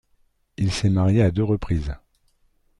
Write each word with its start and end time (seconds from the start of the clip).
Il 0.57 0.71
s'est 0.71 0.89
marié 0.89 1.21
à 1.21 1.29
deux 1.29 1.43
reprises. 1.43 1.93